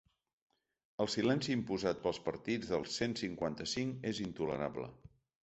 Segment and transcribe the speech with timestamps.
[1.03, 4.91] El silenci imposat pels partits del cent cinquanta-cinc és intolerable.